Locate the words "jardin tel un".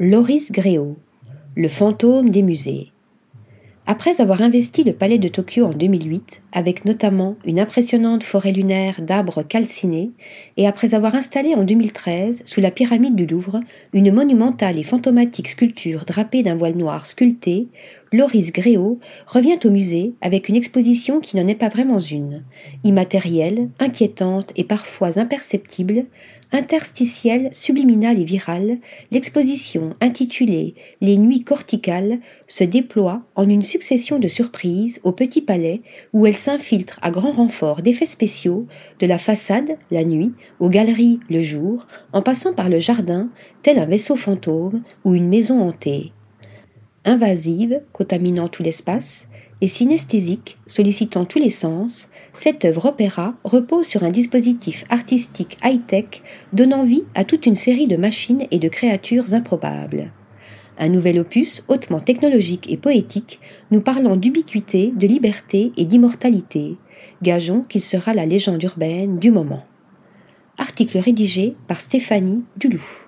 42.78-43.86